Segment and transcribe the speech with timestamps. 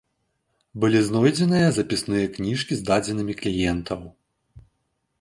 [0.83, 4.01] Былі знойдзеныя запісныя кніжкі з дадзенымі кліентаў.